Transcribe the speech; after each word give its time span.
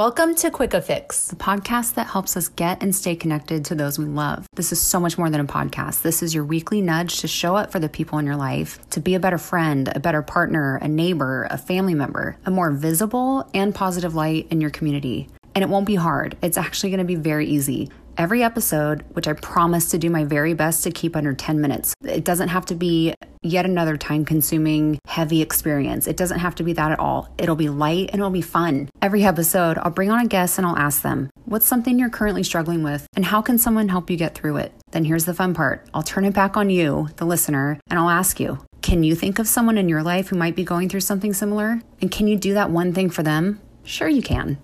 Welcome 0.00 0.34
to 0.36 0.50
Quick 0.50 0.72
a 0.72 0.80
Fix, 0.80 1.26
the 1.26 1.36
podcast 1.36 1.92
that 1.92 2.06
helps 2.06 2.34
us 2.34 2.48
get 2.48 2.82
and 2.82 2.96
stay 2.96 3.14
connected 3.14 3.66
to 3.66 3.74
those 3.74 3.98
we 3.98 4.06
love. 4.06 4.46
This 4.54 4.72
is 4.72 4.80
so 4.80 4.98
much 4.98 5.18
more 5.18 5.28
than 5.28 5.42
a 5.42 5.44
podcast. 5.44 6.00
This 6.00 6.22
is 6.22 6.34
your 6.34 6.42
weekly 6.42 6.80
nudge 6.80 7.18
to 7.18 7.28
show 7.28 7.54
up 7.54 7.70
for 7.70 7.80
the 7.80 7.88
people 7.90 8.18
in 8.18 8.24
your 8.24 8.36
life, 8.36 8.78
to 8.92 9.00
be 9.00 9.14
a 9.14 9.20
better 9.20 9.36
friend, 9.36 9.92
a 9.94 10.00
better 10.00 10.22
partner, 10.22 10.76
a 10.76 10.88
neighbor, 10.88 11.46
a 11.50 11.58
family 11.58 11.92
member, 11.92 12.38
a 12.46 12.50
more 12.50 12.70
visible 12.70 13.46
and 13.52 13.74
positive 13.74 14.14
light 14.14 14.46
in 14.50 14.62
your 14.62 14.70
community. 14.70 15.28
And 15.54 15.62
it 15.62 15.68
won't 15.68 15.86
be 15.86 15.96
hard. 15.96 16.34
It's 16.40 16.56
actually 16.56 16.88
going 16.88 17.00
to 17.00 17.04
be 17.04 17.16
very 17.16 17.46
easy 17.46 17.90
every 18.20 18.42
episode, 18.42 19.02
which 19.14 19.26
I 19.26 19.32
promise 19.32 19.90
to 19.92 19.98
do 19.98 20.10
my 20.10 20.24
very 20.24 20.52
best 20.52 20.84
to 20.84 20.90
keep 20.90 21.16
under 21.16 21.32
10 21.32 21.58
minutes. 21.58 21.94
It 22.04 22.22
doesn't 22.22 22.48
have 22.48 22.66
to 22.66 22.74
be 22.74 23.14
yet 23.40 23.64
another 23.64 23.96
time 23.96 24.26
consuming, 24.26 24.98
heavy 25.06 25.40
experience. 25.40 26.06
It 26.06 26.18
doesn't 26.18 26.40
have 26.40 26.54
to 26.56 26.62
be 26.62 26.74
that 26.74 26.92
at 26.92 26.98
all. 26.98 27.32
It'll 27.38 27.56
be 27.56 27.70
light 27.70 28.10
and 28.12 28.20
it'll 28.20 28.28
be 28.28 28.42
fun. 28.42 28.90
Every 29.00 29.24
episode, 29.24 29.78
I'll 29.78 29.90
bring 29.90 30.10
on 30.10 30.20
a 30.20 30.28
guest 30.28 30.58
and 30.58 30.66
I'll 30.66 30.76
ask 30.76 31.00
them, 31.00 31.30
What's 31.46 31.64
something 31.64 31.98
you're 31.98 32.10
currently 32.10 32.42
struggling 32.42 32.82
with, 32.82 33.06
and 33.16 33.24
how 33.24 33.40
can 33.40 33.56
someone 33.56 33.88
help 33.88 34.10
you 34.10 34.18
get 34.18 34.34
through 34.34 34.58
it? 34.58 34.74
Then 34.90 35.06
here's 35.06 35.24
the 35.24 35.32
fun 35.32 35.54
part 35.54 35.88
I'll 35.94 36.02
turn 36.02 36.26
it 36.26 36.34
back 36.34 36.58
on 36.58 36.68
you, 36.68 37.08
the 37.16 37.24
listener, 37.24 37.80
and 37.88 37.98
I'll 37.98 38.10
ask 38.10 38.38
you, 38.38 38.58
Can 38.82 39.02
you 39.02 39.14
think 39.14 39.38
of 39.38 39.48
someone 39.48 39.78
in 39.78 39.88
your 39.88 40.02
life 40.02 40.28
who 40.28 40.36
might 40.36 40.56
be 40.56 40.62
going 40.62 40.90
through 40.90 41.00
something 41.00 41.32
similar? 41.32 41.80
And 42.02 42.10
can 42.10 42.28
you 42.28 42.36
do 42.36 42.52
that 42.52 42.70
one 42.70 42.92
thing 42.92 43.08
for 43.08 43.22
them? 43.22 43.62
Sure, 43.82 44.08
you 44.08 44.20
can. 44.20 44.58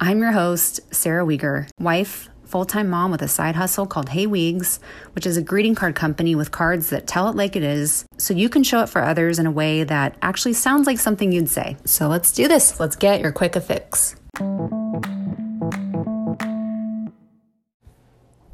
I'm 0.00 0.18
your 0.18 0.32
host, 0.32 0.80
Sarah 0.92 1.24
Weger, 1.24 1.68
wife, 1.78 2.28
full 2.52 2.66
time 2.66 2.90
mom 2.90 3.10
with 3.10 3.22
a 3.22 3.28
side 3.28 3.56
hustle 3.56 3.86
called 3.86 4.10
Hey 4.10 4.26
Weegs, 4.26 4.78
which 5.14 5.24
is 5.24 5.38
a 5.38 5.42
greeting 5.42 5.74
card 5.74 5.94
company 5.94 6.34
with 6.34 6.50
cards 6.50 6.90
that 6.90 7.06
tell 7.06 7.30
it 7.30 7.34
like 7.34 7.56
it 7.56 7.62
is, 7.62 8.04
so 8.18 8.34
you 8.34 8.50
can 8.50 8.62
show 8.62 8.82
it 8.82 8.90
for 8.90 9.02
others 9.02 9.38
in 9.38 9.46
a 9.46 9.50
way 9.50 9.84
that 9.84 10.18
actually 10.20 10.52
sounds 10.52 10.86
like 10.86 10.98
something 10.98 11.32
you'd 11.32 11.48
say. 11.48 11.78
So 11.86 12.08
let's 12.08 12.30
do 12.30 12.48
this. 12.48 12.78
Let's 12.78 12.94
get 12.94 13.22
your 13.22 13.32
quick 13.32 13.54
fix. 13.54 14.16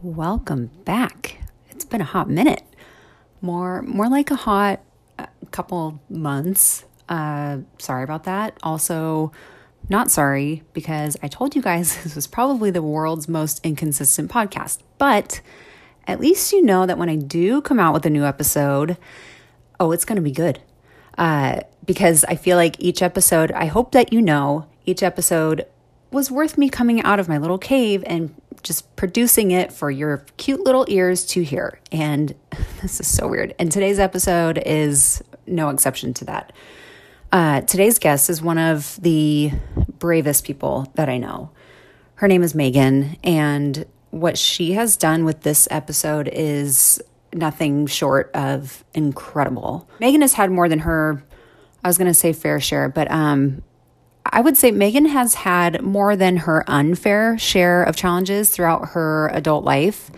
Welcome 0.01 0.71
back. 0.85 1.41
It's 1.71 1.85
been 1.85 2.01
a 2.01 2.05
hot 2.05 2.31
minute. 2.31 2.63
More 3.41 3.83
more 3.83 4.09
like 4.09 4.31
a 4.31 4.37
hot 4.37 4.81
uh, 5.19 5.27
couple 5.51 6.01
months. 6.09 6.85
Uh 7.09 7.59
sorry 7.79 8.05
about 8.05 8.23
that. 8.25 8.57
Also, 8.63 9.33
not 9.89 10.11
sorry 10.11 10.63
because 10.73 11.17
I 11.23 11.29
told 11.29 11.57
you 11.57 11.63
guys 11.63 11.97
this 12.03 12.15
was 12.15 12.27
probably 12.27 12.71
the 12.71 12.83
world's 12.83 13.29
most 13.29 13.65
inconsistent 13.65 14.31
podcast. 14.31 14.79
But 14.99 15.41
at 16.07 16.21
least 16.21 16.53
you 16.53 16.63
know 16.63 16.87
that 16.87 16.99
when 16.99 17.09
I 17.09 17.17
do 17.17 17.61
come 17.61 17.79
out 17.79 17.95
with 17.95 18.07
a 18.07 18.11
new 18.11 18.25
episode, 18.25 18.97
oh, 19.79 19.93
it's 19.93 20.05
going 20.05 20.17
to 20.17 20.23
be 20.23 20.33
good. 20.33 20.61
Uh, 21.17 21.61
because 21.85 22.25
I 22.25 22.37
feel 22.37 22.57
like 22.57 22.77
each 22.79 23.03
episode, 23.03 23.51
I 23.53 23.67
hope 23.67 23.93
that 23.93 24.13
you 24.13 24.23
know 24.23 24.67
each 24.87 25.03
episode 25.03 25.67
was 26.11 26.31
worth 26.31 26.57
me 26.57 26.69
coming 26.69 27.03
out 27.03 27.21
of 27.21 27.29
my 27.29 27.39
little 27.39 27.59
cave 27.59 28.03
and 28.07 28.35
just 28.63 28.95
producing 28.97 29.51
it 29.51 29.73
for 29.73 29.91
your 29.91 30.25
cute 30.37 30.61
little 30.61 30.85
ears 30.89 31.25
to 31.27 31.43
hear. 31.43 31.79
And 31.93 32.35
this 32.83 33.01
is 33.01 33.07
so 33.07 33.29
weird. 33.29 33.55
And 33.59 33.71
today's 33.71 33.99
episode 33.99 34.59
is 34.65 35.23
no 35.47 35.69
exception 35.71 36.15
to 36.15 36.25
that. 36.27 36.53
Uh, 37.31 37.61
today's 37.63 37.99
guest 37.99 38.31
is 38.31 38.41
one 38.41 38.57
of 38.57 38.99
the 39.03 39.53
bravest 39.99 40.45
people 40.45 40.91
that 40.95 41.09
I 41.09 41.19
know. 41.19 41.51
Her 42.15 42.27
name 42.27 42.43
is 42.43 42.55
Megan, 42.55 43.17
and 43.23 43.85
what 44.11 44.39
she 44.39 44.73
has 44.73 44.97
done 44.97 45.27
with 45.27 45.43
this 45.43 45.69
episode 45.71 46.29
is 46.33 47.03
nothing 47.35 47.87
short 47.87 48.31
of 48.35 48.83
incredible. 48.95 49.87
Megan 50.01 50.23
has 50.23 50.33
had 50.33 50.51
more 50.51 50.71
than 50.71 50.81
her, 50.81 51.23
I 51.85 51.89
was 51.89 51.99
going 51.99 52.09
to 52.09 52.15
say 52.15 52.33
fair 52.33 52.61
share, 52.61 52.89
but 52.89 53.11
um, 53.11 53.63
I 54.25 54.41
would 54.41 54.57
say 54.57 54.71
Megan 54.71 55.05
has 55.05 55.35
had 55.35 55.83
more 55.83 56.17
than 56.17 56.39
her 56.39 56.65
unfair 56.67 57.37
share 57.37 57.83
of 57.83 57.95
challenges 57.95 58.49
throughout 58.49 58.89
her 58.91 59.29
adult 59.35 59.65
life, 59.65 60.11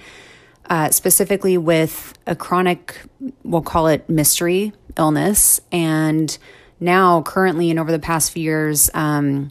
uh, 0.67 0.91
specifically 0.91 1.59
with 1.59 2.17
a 2.29 2.37
chronic, 2.37 3.01
we'll 3.43 3.63
call 3.63 3.89
it 3.89 4.09
mystery 4.09 4.73
illness, 4.97 5.61
and 5.73 6.39
now 6.81 7.23
currently 7.23 7.71
and 7.71 7.79
over 7.79 7.93
the 7.93 7.99
past 7.99 8.33
few 8.33 8.43
years 8.43 8.91
um, 8.95 9.51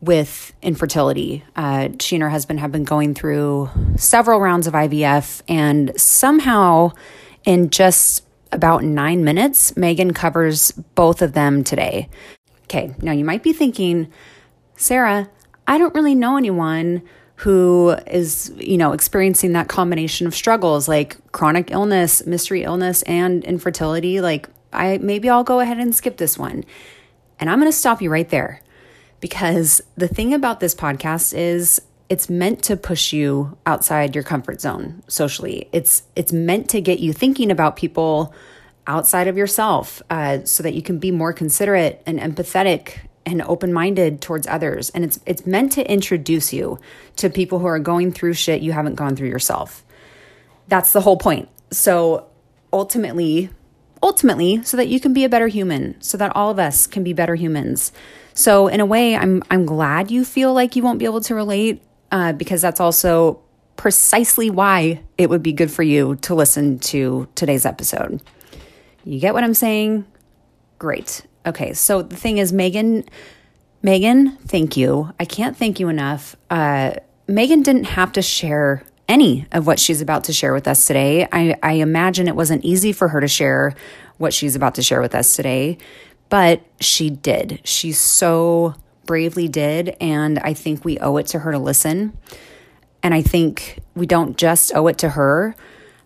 with 0.00 0.52
infertility. 0.62 1.44
Uh, 1.54 1.90
she 2.00 2.16
and 2.16 2.22
her 2.22 2.30
husband 2.30 2.60
have 2.60 2.72
been 2.72 2.84
going 2.84 3.14
through 3.14 3.70
several 3.96 4.40
rounds 4.40 4.66
of 4.66 4.74
IVF, 4.74 5.42
and 5.48 5.98
somehow, 6.00 6.92
in 7.44 7.70
just 7.70 8.24
about 8.52 8.82
nine 8.82 9.24
minutes, 9.24 9.76
Megan 9.76 10.12
covers 10.12 10.72
both 10.94 11.22
of 11.22 11.32
them 11.32 11.64
today. 11.64 12.08
Okay, 12.64 12.94
now 13.00 13.12
you 13.12 13.24
might 13.24 13.42
be 13.42 13.52
thinking, 13.52 14.10
Sarah, 14.76 15.28
I 15.66 15.78
don't 15.78 15.94
really 15.94 16.14
know 16.14 16.36
anyone 16.36 17.02
who 17.36 17.90
is, 18.06 18.52
you 18.56 18.78
know, 18.78 18.92
experiencing 18.92 19.52
that 19.52 19.68
combination 19.68 20.26
of 20.26 20.34
struggles 20.34 20.88
like 20.88 21.16
chronic 21.32 21.70
illness, 21.70 22.24
mystery 22.24 22.62
illness, 22.62 23.02
and 23.02 23.44
infertility. 23.44 24.20
Like, 24.20 24.48
I 24.72 24.98
maybe 24.98 25.28
I'll 25.28 25.44
go 25.44 25.60
ahead 25.60 25.78
and 25.78 25.94
skip 25.94 26.16
this 26.16 26.38
one. 26.38 26.64
And 27.38 27.50
I'm 27.50 27.60
going 27.60 27.70
to 27.70 27.76
stop 27.76 28.00
you 28.00 28.10
right 28.10 28.28
there 28.28 28.62
because 29.20 29.80
the 29.96 30.08
thing 30.08 30.32
about 30.32 30.60
this 30.60 30.74
podcast 30.74 31.36
is 31.36 31.80
it's 32.08 32.30
meant 32.30 32.62
to 32.64 32.76
push 32.76 33.12
you 33.12 33.58
outside 33.66 34.14
your 34.14 34.24
comfort 34.24 34.60
zone 34.60 35.02
socially. 35.08 35.68
It's 35.72 36.02
it's 36.14 36.32
meant 36.32 36.68
to 36.70 36.80
get 36.80 37.00
you 37.00 37.12
thinking 37.12 37.50
about 37.50 37.76
people 37.76 38.34
outside 38.86 39.26
of 39.26 39.36
yourself 39.36 40.02
uh, 40.10 40.44
so 40.44 40.62
that 40.62 40.74
you 40.74 40.82
can 40.82 40.98
be 40.98 41.10
more 41.10 41.32
considerate 41.32 42.02
and 42.06 42.20
empathetic 42.20 42.98
and 43.24 43.42
open-minded 43.42 44.20
towards 44.20 44.46
others 44.46 44.90
and 44.90 45.02
it's 45.02 45.18
it's 45.26 45.44
meant 45.44 45.72
to 45.72 45.90
introduce 45.90 46.52
you 46.52 46.78
to 47.16 47.28
people 47.28 47.58
who 47.58 47.66
are 47.66 47.80
going 47.80 48.12
through 48.12 48.32
shit 48.32 48.62
you 48.62 48.70
haven't 48.70 48.94
gone 48.94 49.16
through 49.16 49.28
yourself 49.28 49.84
that's 50.68 50.92
the 50.92 51.00
whole 51.00 51.16
point 51.16 51.48
so 51.72 52.24
ultimately 52.72 53.50
ultimately 54.06 54.62
so 54.62 54.76
that 54.76 54.88
you 54.88 55.00
can 55.00 55.12
be 55.12 55.24
a 55.24 55.28
better 55.28 55.48
human, 55.48 56.00
so 56.00 56.16
that 56.16 56.34
all 56.34 56.50
of 56.50 56.58
us 56.58 56.86
can 56.86 57.02
be 57.02 57.12
better 57.12 57.34
humans. 57.34 57.92
So 58.34 58.68
in 58.68 58.80
a 58.80 58.86
way, 58.86 59.16
I'm 59.16 59.42
I'm 59.50 59.66
glad 59.66 60.10
you 60.10 60.24
feel 60.24 60.54
like 60.54 60.76
you 60.76 60.82
won't 60.82 60.98
be 60.98 61.04
able 61.04 61.20
to 61.22 61.34
relate 61.34 61.82
uh, 62.12 62.32
because 62.32 62.62
that's 62.62 62.80
also 62.80 63.40
precisely 63.76 64.48
why 64.50 65.02
it 65.18 65.28
would 65.28 65.42
be 65.42 65.52
good 65.52 65.70
for 65.70 65.82
you 65.82 66.16
to 66.16 66.34
listen 66.34 66.78
to 66.78 67.28
today's 67.34 67.66
episode. 67.66 68.22
You 69.04 69.20
get 69.20 69.34
what 69.34 69.44
I'm 69.44 69.54
saying? 69.54 70.04
Great. 70.78 71.26
Okay, 71.44 71.72
so 71.74 72.02
the 72.02 72.16
thing 72.16 72.38
is, 72.38 72.52
Megan, 72.52 73.04
Megan, 73.82 74.36
thank 74.38 74.76
you. 74.76 75.12
I 75.20 75.24
can't 75.24 75.56
thank 75.56 75.78
you 75.78 75.88
enough. 75.88 76.36
Uh, 76.50 76.94
Megan 77.28 77.62
didn't 77.62 77.84
have 77.84 78.12
to 78.12 78.22
share 78.22 78.82
any 79.08 79.46
of 79.52 79.66
what 79.66 79.78
she's 79.78 80.00
about 80.00 80.24
to 80.24 80.32
share 80.32 80.52
with 80.52 80.66
us 80.66 80.86
today. 80.86 81.26
I, 81.30 81.56
I 81.62 81.72
imagine 81.74 82.28
it 82.28 82.36
wasn't 82.36 82.64
easy 82.64 82.92
for 82.92 83.08
her 83.08 83.20
to 83.20 83.28
share 83.28 83.74
what 84.18 84.32
she's 84.32 84.56
about 84.56 84.74
to 84.76 84.82
share 84.82 85.00
with 85.00 85.14
us 85.14 85.36
today, 85.36 85.78
but 86.28 86.62
she 86.80 87.10
did. 87.10 87.60
She 87.64 87.92
so 87.92 88.74
bravely 89.04 89.48
did. 89.48 89.96
And 90.00 90.38
I 90.40 90.54
think 90.54 90.84
we 90.84 90.98
owe 90.98 91.16
it 91.16 91.26
to 91.28 91.38
her 91.40 91.52
to 91.52 91.58
listen. 91.58 92.16
And 93.02 93.14
I 93.14 93.22
think 93.22 93.78
we 93.94 94.06
don't 94.06 94.36
just 94.36 94.74
owe 94.74 94.88
it 94.88 94.98
to 94.98 95.10
her. 95.10 95.54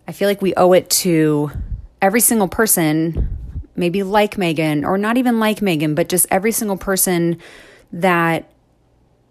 I 0.06 0.12
feel 0.12 0.28
like 0.28 0.43
we 0.43 0.55
owe 0.55 0.72
it 0.72 0.91
to 0.91 1.50
every 2.03 2.21
single 2.21 2.49
person, 2.49 3.37
maybe 3.77 4.03
like 4.03 4.37
Megan, 4.37 4.84
or 4.84 4.99
not 4.99 5.17
even 5.17 5.41
like 5.41 5.62
Megan, 5.62 5.94
but 5.94 6.09
just 6.09 6.27
every 6.31 6.53
single 6.53 6.77
person 6.77 7.38
that 7.93 8.50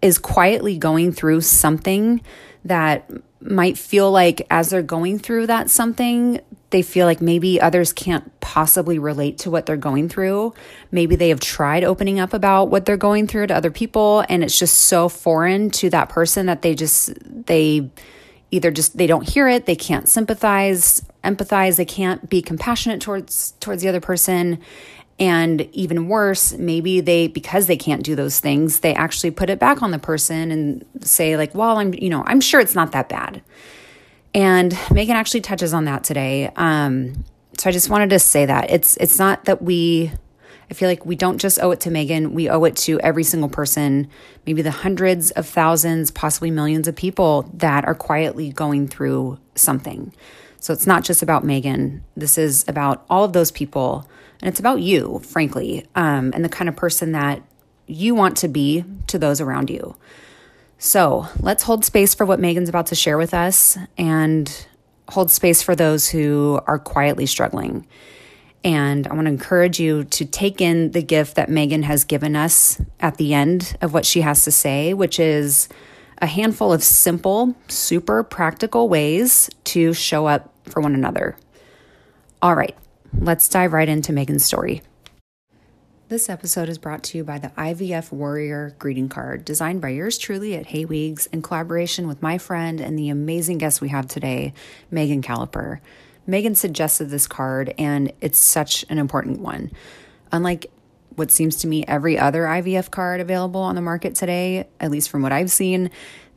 is 0.02 0.18
quietly 0.18 0.78
going 0.78 1.12
through 1.12 1.42
something 1.42 2.22
that 2.64 3.08
might 3.40 3.78
feel 3.78 4.10
like 4.10 4.46
as 4.50 4.70
they're 4.70 4.82
going 4.82 5.18
through 5.18 5.46
that 5.46 5.70
something, 5.70 6.40
they 6.70 6.82
feel 6.82 7.06
like 7.06 7.20
maybe 7.20 7.60
others 7.60 7.92
can't 7.92 8.38
possibly 8.40 8.98
relate 8.98 9.38
to 9.38 9.50
what 9.50 9.66
they're 9.66 9.76
going 9.76 10.08
through. 10.08 10.54
Maybe 10.90 11.16
they 11.16 11.30
have 11.30 11.40
tried 11.40 11.84
opening 11.84 12.20
up 12.20 12.32
about 12.32 12.66
what 12.66 12.84
they're 12.84 12.96
going 12.96 13.26
through 13.26 13.48
to 13.48 13.54
other 13.54 13.70
people 13.70 14.24
and 14.28 14.44
it's 14.44 14.58
just 14.58 14.78
so 14.80 15.08
foreign 15.08 15.70
to 15.70 15.90
that 15.90 16.08
person 16.08 16.46
that 16.46 16.62
they 16.62 16.74
just 16.74 17.12
they 17.46 17.90
either 18.50 18.70
just 18.70 18.96
they 18.96 19.06
don't 19.06 19.28
hear 19.28 19.48
it, 19.48 19.66
they 19.66 19.76
can't 19.76 20.08
sympathize, 20.08 21.02
empathize, 21.24 21.76
they 21.76 21.84
can't 21.84 22.28
be 22.28 22.42
compassionate 22.42 23.00
towards 23.00 23.52
towards 23.60 23.82
the 23.82 23.88
other 23.88 24.00
person 24.00 24.58
and 25.20 25.68
even 25.72 26.08
worse, 26.08 26.54
maybe 26.54 27.00
they, 27.00 27.28
because 27.28 27.66
they 27.66 27.76
can't 27.76 28.02
do 28.02 28.16
those 28.16 28.40
things, 28.40 28.80
they 28.80 28.94
actually 28.94 29.30
put 29.30 29.50
it 29.50 29.58
back 29.60 29.82
on 29.82 29.90
the 29.90 29.98
person 29.98 30.50
and 30.50 30.84
say, 31.02 31.36
like, 31.36 31.54
well, 31.54 31.78
I'm, 31.78 31.94
you 31.94 32.08
know, 32.08 32.24
I'm 32.26 32.40
sure 32.40 32.58
it's 32.58 32.74
not 32.74 32.92
that 32.92 33.08
bad. 33.10 33.42
And 34.34 34.76
Megan 34.90 35.16
actually 35.16 35.42
touches 35.42 35.74
on 35.74 35.84
that 35.84 36.04
today. 36.04 36.50
Um, 36.56 37.24
so 37.58 37.68
I 37.68 37.72
just 37.72 37.90
wanted 37.90 38.10
to 38.10 38.18
say 38.18 38.46
that 38.46 38.70
it's 38.70 38.96
it's 38.96 39.18
not 39.18 39.44
that 39.44 39.60
we 39.60 40.10
I 40.70 40.74
feel 40.74 40.88
like 40.88 41.04
we 41.04 41.16
don't 41.16 41.38
just 41.38 41.60
owe 41.60 41.72
it 41.72 41.80
to 41.80 41.90
Megan, 41.90 42.32
we 42.32 42.48
owe 42.48 42.64
it 42.64 42.76
to 42.76 43.00
every 43.00 43.24
single 43.24 43.48
person, 43.48 44.08
maybe 44.46 44.62
the 44.62 44.70
hundreds 44.70 45.32
of 45.32 45.46
thousands, 45.46 46.10
possibly 46.12 46.50
millions 46.50 46.86
of 46.86 46.94
people 46.94 47.50
that 47.54 47.84
are 47.84 47.94
quietly 47.94 48.50
going 48.50 48.86
through 48.86 49.38
something. 49.56 50.14
So 50.60 50.72
it's 50.72 50.86
not 50.86 51.02
just 51.02 51.22
about 51.22 51.44
Megan. 51.44 52.04
This 52.16 52.38
is 52.38 52.64
about 52.68 53.04
all 53.10 53.24
of 53.24 53.32
those 53.32 53.50
people 53.50 54.08
and 54.42 54.48
it's 54.48 54.60
about 54.60 54.80
you, 54.80 55.20
frankly, 55.24 55.86
um, 55.94 56.32
and 56.34 56.44
the 56.44 56.48
kind 56.48 56.68
of 56.68 56.76
person 56.76 57.12
that 57.12 57.42
you 57.86 58.14
want 58.14 58.36
to 58.38 58.48
be 58.48 58.84
to 59.08 59.18
those 59.18 59.40
around 59.40 59.70
you. 59.70 59.96
So 60.78 61.26
let's 61.40 61.62
hold 61.62 61.84
space 61.84 62.14
for 62.14 62.24
what 62.24 62.40
Megan's 62.40 62.68
about 62.68 62.86
to 62.86 62.94
share 62.94 63.18
with 63.18 63.34
us 63.34 63.76
and 63.98 64.66
hold 65.08 65.30
space 65.30 65.62
for 65.62 65.74
those 65.74 66.08
who 66.08 66.60
are 66.66 66.78
quietly 66.78 67.26
struggling. 67.26 67.86
And 68.62 69.06
I 69.06 69.14
want 69.14 69.26
to 69.26 69.32
encourage 69.32 69.80
you 69.80 70.04
to 70.04 70.24
take 70.24 70.60
in 70.60 70.92
the 70.92 71.02
gift 71.02 71.36
that 71.36 71.48
Megan 71.48 71.82
has 71.82 72.04
given 72.04 72.36
us 72.36 72.80
at 73.00 73.16
the 73.16 73.34
end 73.34 73.76
of 73.80 73.92
what 73.92 74.06
she 74.06 74.20
has 74.20 74.44
to 74.44 74.50
say, 74.50 74.94
which 74.94 75.18
is 75.18 75.68
a 76.18 76.26
handful 76.26 76.72
of 76.72 76.82
simple, 76.82 77.54
super 77.68 78.22
practical 78.22 78.88
ways 78.88 79.50
to 79.64 79.92
show 79.92 80.26
up 80.26 80.54
for 80.64 80.80
one 80.80 80.94
another. 80.94 81.36
All 82.42 82.54
right, 82.54 82.76
let's 83.18 83.48
dive 83.48 83.72
right 83.72 83.88
into 83.88 84.12
Megan's 84.12 84.44
story. 84.44 84.82
This 86.08 86.28
episode 86.28 86.68
is 86.68 86.78
brought 86.78 87.04
to 87.04 87.18
you 87.18 87.24
by 87.24 87.38
the 87.38 87.50
IVF 87.50 88.10
Warrior 88.10 88.74
greeting 88.78 89.08
card, 89.08 89.44
designed 89.44 89.80
by 89.80 89.90
yours 89.90 90.18
truly 90.18 90.56
at 90.56 90.66
Hey 90.66 90.84
Weegs 90.84 91.28
in 91.32 91.40
collaboration 91.40 92.08
with 92.08 92.20
my 92.20 92.36
friend 92.36 92.80
and 92.80 92.98
the 92.98 93.10
amazing 93.10 93.58
guest 93.58 93.80
we 93.80 93.90
have 93.90 94.08
today, 94.08 94.52
Megan 94.90 95.22
Caliper. 95.22 95.78
Megan 96.26 96.56
suggested 96.56 97.06
this 97.06 97.28
card, 97.28 97.74
and 97.78 98.12
it's 98.20 98.38
such 98.38 98.84
an 98.88 98.98
important 98.98 99.40
one. 99.40 99.70
Unlike 100.32 100.66
what 101.14 101.30
seems 101.30 101.56
to 101.56 101.68
me 101.68 101.84
every 101.86 102.18
other 102.18 102.42
IVF 102.42 102.90
card 102.90 103.20
available 103.20 103.60
on 103.60 103.76
the 103.76 103.80
market 103.80 104.14
today, 104.16 104.68
at 104.80 104.90
least 104.90 105.10
from 105.10 105.22
what 105.22 105.32
I've 105.32 105.50
seen, 105.50 105.90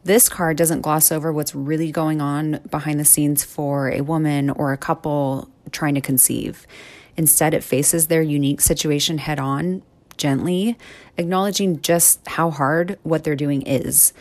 this 0.03 0.27
card 0.29 0.57
doesn't 0.57 0.81
gloss 0.81 1.11
over 1.11 1.31
what's 1.31 1.55
really 1.55 1.91
going 1.91 2.21
on 2.21 2.59
behind 2.69 2.99
the 2.99 3.05
scenes 3.05 3.43
for 3.43 3.89
a 3.89 4.01
woman 4.01 4.49
or 4.49 4.73
a 4.73 4.77
couple 4.77 5.49
trying 5.71 5.95
to 5.95 6.01
conceive. 6.01 6.67
Instead, 7.15 7.53
it 7.53 7.63
faces 7.63 8.07
their 8.07 8.21
unique 8.21 8.59
situation 8.59 9.17
head 9.17 9.39
on, 9.39 9.81
gently, 10.17 10.77
acknowledging 11.17 11.81
just 11.81 12.27
how 12.27 12.49
hard 12.49 12.97
what 13.03 13.23
they're 13.23 13.35
doing 13.35 13.61
is. 13.63 14.13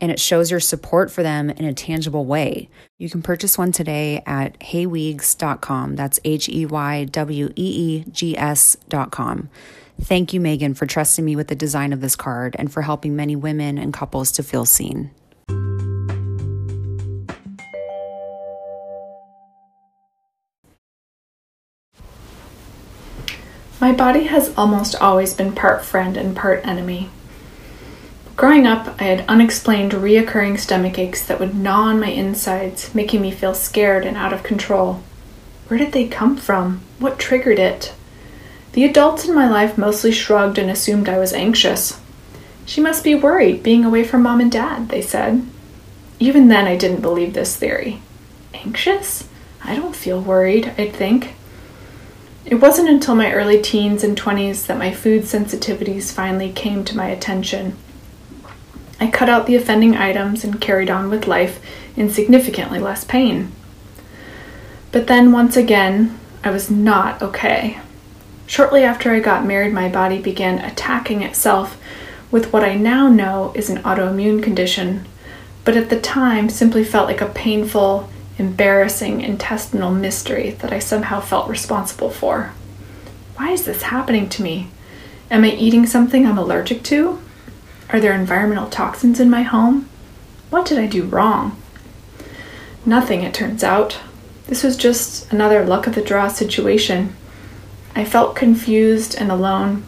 And 0.00 0.10
it 0.10 0.20
shows 0.20 0.50
your 0.50 0.60
support 0.60 1.10
for 1.10 1.22
them 1.22 1.50
in 1.50 1.64
a 1.64 1.72
tangible 1.72 2.24
way. 2.24 2.68
You 2.98 3.08
can 3.08 3.22
purchase 3.22 3.56
one 3.56 3.72
today 3.72 4.22
at 4.26 4.58
heyweegs.com. 4.60 5.96
That's 5.96 6.20
H 6.24 6.48
E 6.48 6.66
Y 6.66 7.04
W 7.04 7.52
E 7.56 8.02
E 8.02 8.04
G 8.10 8.36
S.com. 8.36 9.48
Thank 10.00 10.32
you, 10.32 10.40
Megan, 10.40 10.74
for 10.74 10.86
trusting 10.86 11.24
me 11.24 11.36
with 11.36 11.48
the 11.48 11.54
design 11.54 11.92
of 11.92 12.00
this 12.00 12.16
card 12.16 12.56
and 12.58 12.72
for 12.72 12.82
helping 12.82 13.14
many 13.14 13.36
women 13.36 13.78
and 13.78 13.94
couples 13.94 14.32
to 14.32 14.42
feel 14.42 14.64
seen. 14.64 15.10
My 23.80 23.92
body 23.92 24.24
has 24.24 24.54
almost 24.56 24.96
always 24.96 25.34
been 25.34 25.52
part 25.52 25.84
friend 25.84 26.16
and 26.16 26.34
part 26.34 26.66
enemy. 26.66 27.10
Growing 28.36 28.66
up, 28.66 29.00
I 29.00 29.04
had 29.04 29.24
unexplained 29.28 29.92
reoccurring 29.92 30.58
stomach 30.58 30.98
aches 30.98 31.24
that 31.24 31.38
would 31.38 31.54
gnaw 31.54 31.82
on 31.82 32.00
my 32.00 32.08
insides, 32.08 32.92
making 32.92 33.22
me 33.22 33.30
feel 33.30 33.54
scared 33.54 34.04
and 34.04 34.16
out 34.16 34.32
of 34.32 34.42
control. 34.42 35.04
Where 35.68 35.78
did 35.78 35.92
they 35.92 36.08
come 36.08 36.36
from? 36.36 36.80
What 36.98 37.20
triggered 37.20 37.60
it? 37.60 37.94
The 38.72 38.84
adults 38.84 39.24
in 39.24 39.36
my 39.36 39.48
life 39.48 39.78
mostly 39.78 40.10
shrugged 40.10 40.58
and 40.58 40.68
assumed 40.68 41.08
I 41.08 41.18
was 41.18 41.32
anxious. 41.32 42.00
She 42.66 42.80
must 42.80 43.04
be 43.04 43.14
worried 43.14 43.62
being 43.62 43.84
away 43.84 44.02
from 44.02 44.22
mom 44.22 44.40
and 44.40 44.50
dad, 44.50 44.88
they 44.88 45.00
said. 45.00 45.46
Even 46.18 46.48
then, 46.48 46.66
I 46.66 46.76
didn't 46.76 47.02
believe 47.02 47.34
this 47.34 47.54
theory. 47.54 48.00
Anxious? 48.52 49.28
I 49.62 49.76
don't 49.76 49.94
feel 49.94 50.20
worried, 50.20 50.72
I'd 50.76 50.92
think. 50.92 51.34
It 52.44 52.56
wasn't 52.56 52.88
until 52.88 53.14
my 53.14 53.32
early 53.32 53.62
teens 53.62 54.02
and 54.02 54.20
20s 54.20 54.66
that 54.66 54.76
my 54.76 54.92
food 54.92 55.22
sensitivities 55.22 56.12
finally 56.12 56.50
came 56.50 56.84
to 56.84 56.96
my 56.96 57.06
attention. 57.06 57.76
I 59.00 59.10
cut 59.10 59.28
out 59.28 59.46
the 59.46 59.56
offending 59.56 59.96
items 59.96 60.44
and 60.44 60.60
carried 60.60 60.90
on 60.90 61.10
with 61.10 61.26
life 61.26 61.60
in 61.96 62.10
significantly 62.10 62.78
less 62.78 63.04
pain. 63.04 63.52
But 64.92 65.06
then, 65.06 65.32
once 65.32 65.56
again, 65.56 66.18
I 66.44 66.50
was 66.50 66.70
not 66.70 67.20
okay. 67.20 67.80
Shortly 68.46 68.84
after 68.84 69.10
I 69.10 69.20
got 69.20 69.46
married, 69.46 69.72
my 69.72 69.88
body 69.88 70.20
began 70.20 70.58
attacking 70.58 71.22
itself 71.22 71.80
with 72.30 72.52
what 72.52 72.64
I 72.64 72.74
now 72.74 73.08
know 73.08 73.52
is 73.54 73.70
an 73.70 73.82
autoimmune 73.82 74.42
condition, 74.42 75.06
but 75.64 75.76
at 75.76 75.88
the 75.88 76.00
time 76.00 76.48
simply 76.48 76.84
felt 76.84 77.08
like 77.08 77.20
a 77.20 77.26
painful, 77.26 78.10
embarrassing 78.38 79.20
intestinal 79.20 79.90
mystery 79.90 80.50
that 80.50 80.72
I 80.72 80.78
somehow 80.78 81.20
felt 81.20 81.48
responsible 81.48 82.10
for. 82.10 82.52
Why 83.36 83.50
is 83.50 83.64
this 83.64 83.82
happening 83.82 84.28
to 84.30 84.42
me? 84.42 84.68
Am 85.30 85.44
I 85.44 85.50
eating 85.50 85.86
something 85.86 86.26
I'm 86.26 86.38
allergic 86.38 86.82
to? 86.84 87.20
Are 87.90 88.00
there 88.00 88.14
environmental 88.14 88.68
toxins 88.68 89.20
in 89.20 89.30
my 89.30 89.42
home? 89.42 89.88
What 90.50 90.66
did 90.66 90.78
I 90.78 90.86
do 90.86 91.04
wrong? 91.04 91.60
Nothing, 92.86 93.22
it 93.22 93.34
turns 93.34 93.64
out. 93.64 93.98
This 94.46 94.62
was 94.62 94.76
just 94.76 95.32
another 95.32 95.64
luck 95.64 95.86
of 95.86 95.94
the 95.94 96.02
draw 96.02 96.28
situation. 96.28 97.16
I 97.94 98.04
felt 98.04 98.36
confused 98.36 99.14
and 99.14 99.30
alone. 99.30 99.84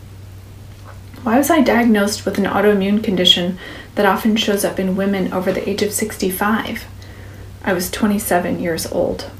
Why 1.23 1.39
was 1.39 1.51
I 1.51 1.61
diagnosed 1.61 2.25
with 2.25 2.39
an 2.39 2.45
autoimmune 2.45 3.03
condition 3.03 3.59
that 3.97 4.07
often 4.07 4.37
shows 4.37 4.65
up 4.65 4.79
in 4.79 4.97
women 4.97 5.33
over 5.33 5.53
the 5.53 5.69
age 5.69 5.83
of 5.83 5.93
65? 5.93 6.85
I 7.65 7.73
was 7.73 7.91
27 7.91 8.61
years 8.61 8.87
old. 8.87 9.31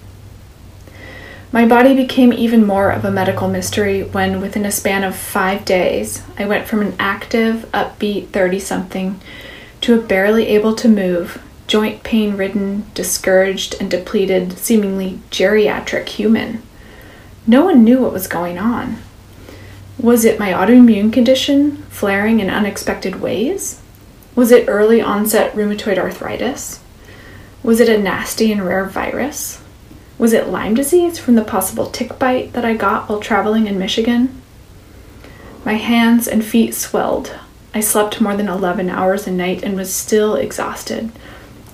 My 1.57 1.65
body 1.65 1.95
became 1.95 2.35
even 2.35 2.67
more 2.67 2.91
of 2.91 3.07
a 3.07 3.11
medical 3.11 3.49
mystery 3.49 4.03
when, 4.03 4.43
within 4.43 4.67
a 4.67 4.71
span 4.71 5.03
of 5.05 5.17
five 5.17 5.65
days, 5.65 6.23
I 6.39 6.45
went 6.45 6.69
from 6.69 6.83
an 6.83 6.95
active, 6.99 7.65
upbeat 7.73 8.29
30 8.29 8.59
something 8.59 9.21
to 9.81 9.99
a 9.99 10.03
barely 10.03 10.49
able 10.49 10.75
to 10.75 10.87
move, 10.87 11.43
joint 11.67 12.03
pain 12.03 12.37
ridden, 12.37 12.85
discouraged, 12.93 13.75
and 13.81 13.91
depleted, 13.91 14.59
seemingly 14.59 15.21
geriatric 15.31 16.11
human. 16.11 16.61
No 17.47 17.65
one 17.65 17.85
knew 17.85 18.03
what 18.03 18.13
was 18.13 18.29
going 18.29 18.59
on. 18.59 18.99
Was 19.99 20.27
it 20.27 20.39
my 20.39 20.53
autoimmune 20.53 21.11
condition 21.11 21.79
flaring 21.85 22.39
in 22.39 22.51
unexpected 22.51 23.23
ways? 23.23 23.81
Was 24.35 24.51
it 24.51 24.69
early 24.69 25.01
onset 25.01 25.55
rheumatoid 25.55 25.97
arthritis? 25.97 26.81
Was 27.63 27.81
it 27.81 27.89
a 27.89 27.97
nasty 27.97 28.53
and 28.53 28.63
rare 28.63 28.85
virus? 28.85 29.63
Was 30.19 30.33
it 30.33 30.49
Lyme 30.49 30.75
disease 30.75 31.19
from 31.19 31.35
the 31.35 31.45
possible 31.45 31.91
tick 31.91 32.19
bite 32.19 32.55
that 32.55 32.65
I 32.65 32.75
got 32.75 33.09
while 33.09 33.21
traveling 33.21 33.67
in 33.67 33.79
Michigan? 33.79 34.41
My 35.65 35.75
hands 35.75 36.27
and 36.27 36.45
feet 36.45 36.75
swelled. 36.75 37.37
I 37.75 37.81
slept 37.81 38.21
more 38.21 38.35
than 38.35 38.49
11 38.49 38.89
hours 38.89 39.27
a 39.27 39.31
night 39.31 39.63
and 39.63 39.77
was 39.77 39.95
still 39.95 40.35
exhausted. 40.35 41.13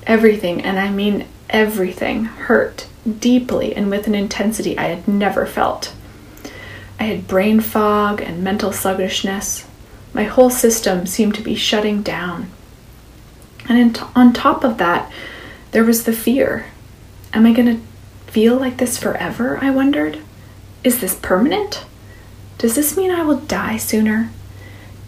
Everything, 0.06 0.60
and 0.60 0.80
I 0.80 0.90
mean 0.90 1.26
everything, 1.50 2.24
hurt 2.24 2.88
deeply 3.20 3.74
and 3.74 3.90
with 3.90 4.06
an 4.06 4.14
intensity 4.14 4.76
I 4.76 4.86
had 4.86 5.06
never 5.06 5.46
felt. 5.46 5.94
I 6.98 7.04
had 7.04 7.28
brain 7.28 7.60
fog 7.60 8.20
and 8.20 8.42
mental 8.42 8.72
sluggishness. 8.72 9.66
My 10.12 10.24
whole 10.24 10.50
system 10.50 11.06
seemed 11.06 11.36
to 11.36 11.42
be 11.42 11.54
shutting 11.54 12.02
down. 12.02 12.50
And 13.68 14.00
on 14.16 14.32
top 14.32 14.64
of 14.64 14.78
that, 14.78 15.10
there 15.70 15.84
was 15.84 16.04
the 16.04 16.12
fear. 16.12 16.66
Am 17.32 17.46
I 17.46 17.52
going 17.52 17.76
to 17.76 17.91
feel 18.32 18.56
like 18.56 18.78
this 18.78 18.96
forever? 18.96 19.58
I 19.60 19.70
wondered. 19.70 20.18
Is 20.82 21.00
this 21.02 21.14
permanent? 21.14 21.84
Does 22.56 22.74
this 22.74 22.96
mean 22.96 23.10
I 23.10 23.22
will 23.24 23.36
die 23.36 23.76
sooner? 23.76 24.30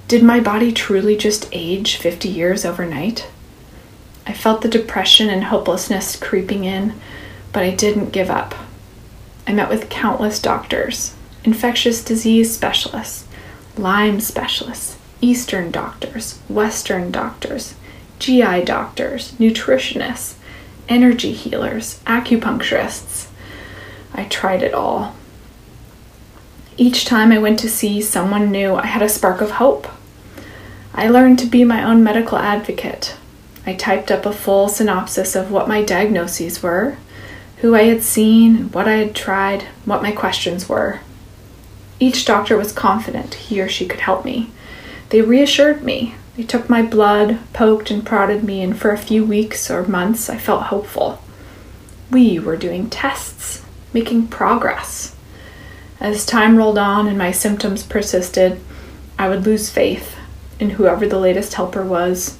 Did 0.09 0.23
my 0.23 0.41
body 0.41 0.71
truly 0.73 1.17
just 1.17 1.49
age 1.51 1.97
50 1.97 2.29
years 2.29 2.67
overnight? 2.67 3.27
I 4.27 4.35
felt 4.35 4.61
the 4.61 4.69
depression 4.69 5.31
and 5.31 5.45
hopelessness 5.45 6.17
creeping 6.17 6.65
in, 6.65 7.01
but 7.51 7.63
I 7.63 7.71
didn't 7.71 8.11
give 8.11 8.29
up. 8.29 8.55
I 9.47 9.55
met 9.55 9.71
with 9.71 9.89
countless 9.89 10.39
doctors, 10.39 11.15
infectious 11.45 12.05
disease 12.05 12.55
specialists, 12.55 13.27
Lyme 13.79 14.21
specialists, 14.21 14.99
Eastern 15.23 15.71
doctors, 15.71 16.41
Western 16.51 17.11
doctors, 17.11 17.75
GI 18.19 18.65
doctors, 18.65 19.33
nutritionists, 19.39 20.35
energy 20.89 21.33
healers, 21.33 22.01
acupuncturists. 22.07 23.29
I 24.13 24.25
tried 24.25 24.63
it 24.63 24.75
all. 24.75 25.15
Each 26.77 27.05
time 27.05 27.31
I 27.31 27.39
went 27.39 27.59
to 27.61 27.71
see 27.71 28.01
someone 28.01 28.51
new, 28.51 28.75
I 28.75 28.87
had 28.87 29.03
a 29.03 29.09
spark 29.09 29.41
of 29.41 29.53
hope. 29.53 29.87
I 30.93 31.09
learned 31.09 31.39
to 31.41 31.47
be 31.47 31.65
my 31.65 31.83
own 31.85 32.03
medical 32.03 32.39
advocate. 32.39 33.17
I 33.67 33.75
typed 33.75 34.11
up 34.11 34.27
a 34.27 34.33
full 34.33 34.69
synopsis 34.69 35.35
of 35.35 35.51
what 35.51 35.69
my 35.69 35.83
diagnoses 35.83 36.63
were, 36.63 36.97
who 37.59 37.75
I 37.75 37.85
had 37.85 38.03
seen, 38.03 38.71
what 38.73 38.87
I 38.87 38.97
had 38.97 39.15
tried, 39.15 39.63
what 39.85 40.03
my 40.03 40.13
questions 40.13 40.69
were. 40.69 41.01
Each 41.99 42.25
doctor 42.25 42.57
was 42.57 42.73
confident 42.73 43.35
he 43.35 43.61
or 43.61 43.69
she 43.69 43.87
could 43.87 44.01
help 44.01 44.25
me. 44.25 44.51
They 45.09 45.23
reassured 45.23 45.83
me 45.83 46.17
they 46.37 46.43
took 46.43 46.69
my 46.69 46.83
blood, 46.83 47.39
poked 47.53 47.91
and 47.91 48.05
prodded 48.05 48.43
me, 48.43 48.63
and 48.63 48.79
for 48.79 48.91
a 48.91 48.99
few 48.99 49.25
weeks 49.25 49.71
or 49.71 49.87
months 49.87 50.29
I 50.29 50.37
felt 50.37 50.65
hopeful. 50.65 51.23
We 52.11 52.39
were 52.39 52.57
doing 52.57 52.91
tests, 52.91 53.65
making 53.93 54.29
progress. 54.29 55.15
As 56.01 56.27
time 56.27 56.57
rolled 56.57 56.79
on 56.79 57.07
and 57.07 57.17
my 57.17 57.31
symptoms 57.31 57.83
persisted, 57.83 58.61
I 59.19 59.29
would 59.29 59.47
lose 59.47 59.71
faith 59.71 60.17
in 60.59 60.71
whoever 60.71 61.07
the 61.07 61.19
latest 61.19 61.55
helper 61.55 61.85
was, 61.85 62.37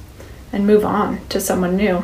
and 0.51 0.67
move 0.67 0.85
on 0.85 1.25
to 1.29 1.39
someone 1.39 1.75
new. 1.75 2.03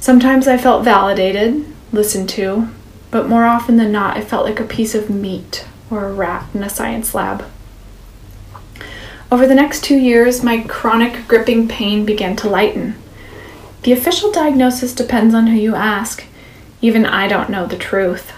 Sometimes 0.00 0.46
I 0.46 0.58
felt 0.58 0.84
validated, 0.84 1.64
listened 1.92 2.28
to, 2.30 2.68
but 3.10 3.28
more 3.28 3.44
often 3.44 3.76
than 3.76 3.90
not, 3.90 4.16
I 4.16 4.20
felt 4.20 4.44
like 4.44 4.60
a 4.60 4.64
piece 4.64 4.94
of 4.94 5.10
meat 5.10 5.64
or 5.90 6.06
a 6.06 6.12
rat 6.12 6.46
in 6.54 6.62
a 6.62 6.68
science 6.68 7.14
lab. 7.14 7.44
Over 9.30 9.46
the 9.46 9.54
next 9.54 9.84
two 9.84 9.98
years, 9.98 10.42
my 10.42 10.62
chronic 10.62 11.28
gripping 11.28 11.68
pain 11.68 12.06
began 12.06 12.34
to 12.36 12.48
lighten. 12.48 12.94
The 13.82 13.92
official 13.92 14.32
diagnosis 14.32 14.94
depends 14.94 15.34
on 15.34 15.48
who 15.48 15.56
you 15.56 15.74
ask. 15.74 16.24
Even 16.80 17.04
I 17.04 17.28
don't 17.28 17.50
know 17.50 17.66
the 17.66 17.76
truth. 17.76 18.32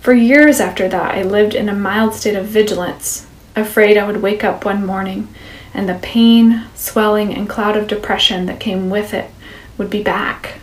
For 0.00 0.12
years 0.12 0.60
after 0.60 0.86
that, 0.88 1.14
I 1.14 1.22
lived 1.22 1.54
in 1.54 1.68
a 1.70 1.74
mild 1.74 2.14
state 2.14 2.34
of 2.34 2.46
vigilance, 2.46 3.26
afraid 3.56 3.96
I 3.96 4.06
would 4.06 4.20
wake 4.20 4.44
up 4.44 4.64
one 4.64 4.84
morning 4.84 5.28
and 5.72 5.88
the 5.88 5.98
pain, 6.02 6.64
swelling, 6.74 7.34
and 7.34 7.48
cloud 7.48 7.76
of 7.76 7.88
depression 7.88 8.44
that 8.46 8.60
came 8.60 8.90
with 8.90 9.14
it 9.14 9.30
would 9.78 9.88
be 9.88 10.02
back. 10.02 10.60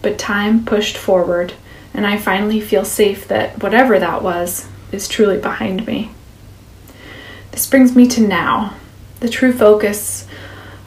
But 0.00 0.18
time 0.18 0.64
pushed 0.64 0.96
forward, 0.96 1.52
and 1.92 2.06
I 2.06 2.16
finally 2.16 2.60
feel 2.60 2.84
safe 2.84 3.28
that 3.28 3.62
whatever 3.62 3.98
that 3.98 4.22
was 4.22 4.68
is 4.90 5.08
truly 5.08 5.38
behind 5.38 5.86
me. 5.86 6.12
This 7.52 7.66
brings 7.66 7.94
me 7.94 8.08
to 8.08 8.26
now, 8.26 8.74
the 9.20 9.28
true 9.28 9.52
focus 9.52 10.26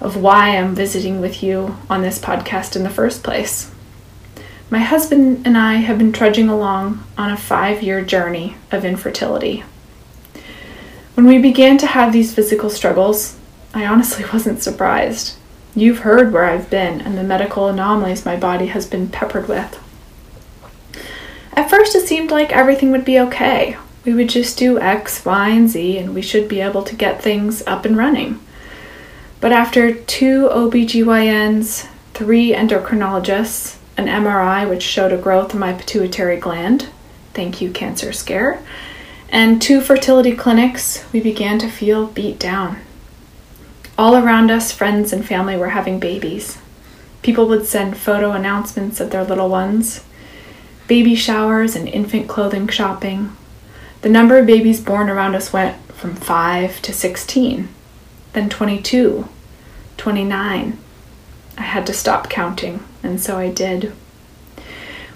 of 0.01 0.17
why 0.17 0.57
I'm 0.57 0.73
visiting 0.73 1.21
with 1.21 1.43
you 1.43 1.77
on 1.91 2.01
this 2.01 2.17
podcast 2.17 2.75
in 2.75 2.81
the 2.81 2.89
first 2.89 3.21
place. 3.21 3.71
My 4.71 4.79
husband 4.79 5.45
and 5.45 5.55
I 5.59 5.75
have 5.75 5.99
been 5.99 6.11
trudging 6.11 6.49
along 6.49 7.03
on 7.19 7.29
a 7.29 7.37
five 7.37 7.83
year 7.83 8.03
journey 8.03 8.57
of 8.71 8.83
infertility. 8.83 9.63
When 11.13 11.27
we 11.27 11.37
began 11.37 11.77
to 11.77 11.87
have 11.87 12.11
these 12.11 12.33
physical 12.33 12.71
struggles, 12.71 13.37
I 13.75 13.85
honestly 13.85 14.25
wasn't 14.33 14.63
surprised. 14.63 15.37
You've 15.75 15.99
heard 15.99 16.33
where 16.33 16.45
I've 16.45 16.71
been 16.71 16.99
and 16.99 17.15
the 17.15 17.23
medical 17.23 17.67
anomalies 17.67 18.25
my 18.25 18.37
body 18.37 18.67
has 18.67 18.87
been 18.87 19.09
peppered 19.09 19.47
with. 19.47 19.79
At 21.53 21.69
first, 21.69 21.95
it 21.95 22.07
seemed 22.07 22.31
like 22.31 22.51
everything 22.51 22.91
would 22.91 23.05
be 23.05 23.19
okay. 23.19 23.77
We 24.05 24.13
would 24.13 24.29
just 24.29 24.57
do 24.57 24.79
X, 24.79 25.25
Y, 25.25 25.49
and 25.49 25.67
Z, 25.67 25.97
and 25.97 26.13
we 26.13 26.21
should 26.21 26.47
be 26.47 26.61
able 26.61 26.83
to 26.83 26.95
get 26.95 27.23
things 27.23 27.63
up 27.65 27.85
and 27.85 27.97
running. 27.97 28.39
But 29.41 29.51
after 29.51 29.93
two 29.93 30.47
OBGYNs, 30.47 31.87
three 32.13 32.53
endocrinologists, 32.53 33.77
an 33.97 34.05
MRI 34.05 34.69
which 34.69 34.83
showed 34.83 35.11
a 35.11 35.17
growth 35.17 35.53
in 35.53 35.59
my 35.59 35.73
pituitary 35.73 36.37
gland, 36.37 36.89
thank 37.33 37.61
you, 37.61 37.71
cancer 37.71 38.13
scare, 38.13 38.61
and 39.29 39.61
two 39.61 39.81
fertility 39.81 40.35
clinics, 40.35 41.03
we 41.11 41.19
began 41.19 41.57
to 41.59 41.69
feel 41.69 42.07
beat 42.07 42.39
down. 42.39 42.77
All 43.97 44.15
around 44.15 44.51
us, 44.51 44.71
friends 44.71 45.11
and 45.11 45.25
family 45.25 45.57
were 45.57 45.69
having 45.69 45.99
babies. 45.99 46.59
People 47.21 47.47
would 47.47 47.65
send 47.65 47.97
photo 47.97 48.31
announcements 48.33 48.99
of 48.99 49.09
their 49.09 49.23
little 49.23 49.49
ones, 49.49 50.03
baby 50.87 51.15
showers 51.15 51.75
and 51.75 51.87
infant 51.87 52.27
clothing 52.27 52.67
shopping. 52.67 53.35
The 54.01 54.09
number 54.09 54.37
of 54.37 54.45
babies 54.45 54.81
born 54.81 55.09
around 55.09 55.35
us 55.35 55.51
went 55.51 55.75
from 55.93 56.15
5 56.15 56.81
to 56.81 56.93
16, 56.93 57.67
then 58.33 58.49
22, 58.49 59.27
29. 59.97 60.77
I 61.57 61.61
had 61.61 61.87
to 61.87 61.93
stop 61.93 62.29
counting, 62.29 62.83
and 63.01 63.19
so 63.19 63.37
I 63.37 63.49
did. 63.49 63.93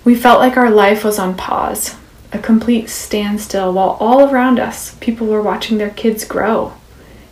We 0.04 0.16
felt 0.16 0.40
like 0.40 0.58
our 0.58 0.72
life 0.72 1.04
was 1.04 1.20
on 1.20 1.36
pause, 1.36 1.96
a 2.32 2.40
complete 2.40 2.90
standstill, 2.90 3.74
while 3.74 3.98
all 4.00 4.30
around 4.30 4.60
us, 4.60 4.96
people 4.96 5.28
were 5.28 5.42
watching 5.42 5.78
their 5.78 5.90
kids 5.90 6.24
grow, 6.24 6.74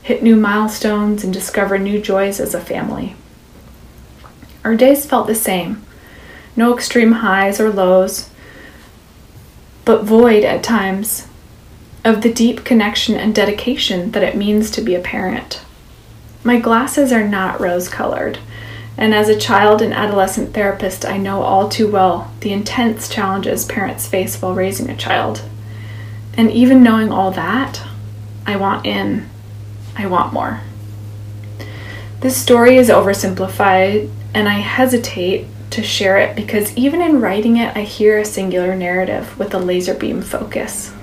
hit 0.04 0.22
new 0.22 0.36
milestones, 0.36 1.24
and 1.24 1.34
discover 1.34 1.78
new 1.78 2.02
joys 2.02 2.40
as 2.40 2.54
a 2.54 2.60
family. 2.60 3.16
Our 4.64 4.76
days 4.76 5.06
felt 5.06 5.28
the 5.28 5.36
same 5.36 5.84
no 6.58 6.74
extreme 6.74 7.12
highs 7.12 7.60
or 7.60 7.70
lows, 7.70 8.30
but 9.86 10.04
void 10.04 10.44
at 10.44 10.64
times 10.64 11.27
of 12.08 12.22
the 12.22 12.34
deep 12.34 12.64
connection 12.64 13.16
and 13.16 13.36
dedication 13.36 14.12
that 14.12 14.24
it 14.24 14.38
means 14.38 14.72
to 14.72 14.82
be 14.82 14.96
a 14.96 15.02
parent. 15.02 15.62
My 16.42 16.58
glasses 16.58 17.12
are 17.12 17.28
not 17.28 17.60
rose 17.60 17.90
colored, 17.90 18.40
and 18.98 19.14
as 19.14 19.28
a 19.28 19.38
child 19.38 19.82
and 19.82 19.94
adolescent 19.94 20.54
therapist, 20.54 21.06
I 21.06 21.18
know 21.18 21.42
all 21.42 21.68
too 21.68 21.92
well 21.92 22.32
the 22.40 22.54
intense 22.54 23.10
challenges 23.10 23.66
parents 23.66 24.08
face 24.08 24.42
while 24.42 24.56
raising 24.56 24.90
a 24.90 24.96
child. 24.96 25.44
And 26.36 26.50
even 26.50 26.82
knowing 26.82 27.12
all 27.12 27.32
that, 27.32 27.84
I 28.46 28.56
want 28.56 28.86
in. 28.86 29.30
I 29.98 30.08
want 30.08 30.32
more. 30.32 30.62
This 32.22 32.38
story 32.38 32.78
is 32.78 32.88
oversimplified, 32.88 34.10
and 34.34 34.48
I 34.48 34.60
hesitate 34.60 35.46
to 35.72 35.84
share 35.84 36.18
it 36.18 36.38
because 36.38 36.76
even 36.78 37.02
in 37.02 37.20
writing 37.20 37.58
it, 37.58 37.76
I 37.76 37.82
hear 37.82 38.18
a 38.18 38.24
singular 38.24 38.78
narrative 38.78 39.38
with 39.38 39.54
a 39.54 39.60
laser 39.60 39.94
beam 39.94 40.22
focus. 40.22 40.94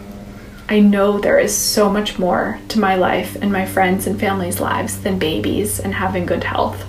I 0.66 0.80
know 0.80 1.18
there 1.18 1.38
is 1.38 1.54
so 1.54 1.90
much 1.90 2.18
more 2.18 2.58
to 2.68 2.80
my 2.80 2.94
life 2.94 3.36
and 3.36 3.52
my 3.52 3.66
friends' 3.66 4.06
and 4.06 4.18
family's 4.18 4.60
lives 4.60 4.98
than 4.98 5.18
babies 5.18 5.78
and 5.78 5.92
having 5.92 6.24
good 6.24 6.44
health. 6.44 6.86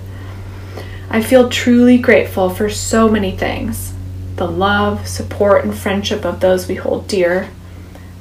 I 1.10 1.22
feel 1.22 1.50
truly 1.50 1.98
grateful 1.98 2.48
for 2.48 2.70
so 2.70 3.06
many 3.10 3.36
things. 3.36 3.92
The 4.36 4.48
love, 4.48 5.06
support, 5.06 5.64
and 5.64 5.76
friendship 5.76 6.24
of 6.24 6.40
those 6.40 6.66
we 6.66 6.76
hold 6.76 7.06
dear, 7.06 7.50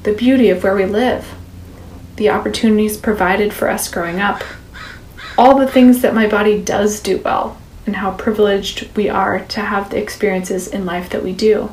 the 0.04 0.14
beauty 0.14 0.50
of 0.50 0.62
where 0.62 0.76
we 0.76 0.86
live, 0.86 1.34
the 2.18 2.30
opportunities 2.30 2.98
provided 2.98 3.54
for 3.54 3.70
us 3.70 3.90
growing 3.90 4.20
up, 4.20 4.44
all 5.38 5.58
the 5.58 5.68
things 5.68 6.02
that 6.02 6.14
my 6.14 6.28
body 6.28 6.62
does 6.62 7.00
do 7.00 7.20
well, 7.20 7.58
and 7.86 7.96
how 7.96 8.12
privileged 8.12 8.94
we 8.98 9.08
are 9.08 9.40
to 9.40 9.62
have 9.62 9.90
the 9.90 10.02
experiences 10.02 10.68
in 10.68 10.86
life 10.86 11.10
that 11.10 11.24
we 11.24 11.32
do 11.32 11.72